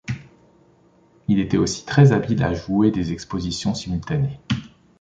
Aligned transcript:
Il 1.27 1.37
était 1.39 1.57
aussi 1.59 1.85
très 1.85 2.11
habile 2.11 2.41
à 2.41 2.55
jouer 2.55 2.89
des 2.89 3.11
expositions 3.11 3.75
simultanées. 3.75 4.39